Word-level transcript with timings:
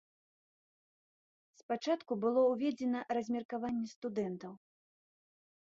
Спачатку 1.61 2.11
было 2.23 2.41
ўведзена 2.49 2.99
размеркаванне 3.19 3.87
студэнтаў. 3.95 4.53